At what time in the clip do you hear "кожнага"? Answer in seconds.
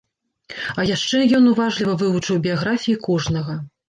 3.09-3.59